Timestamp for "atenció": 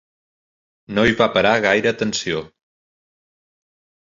1.91-2.41